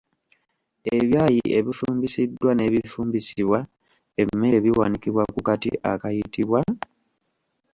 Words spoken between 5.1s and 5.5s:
ku